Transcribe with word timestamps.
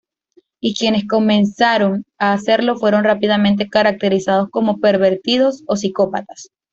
Y 0.59 0.73
quienes 0.75 1.07
comenzaron 1.07 2.05
a 2.17 2.33
hacerlo, 2.33 2.75
fueron 2.75 3.03
rápidamente 3.03 3.69
caracterizados 3.69 4.49
como 4.49 4.79
pervertidos 4.79 5.63
o 5.67 5.75
psicópatas. 5.75 6.47